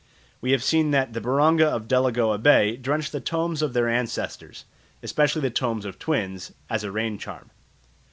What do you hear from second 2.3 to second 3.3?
Bay drench the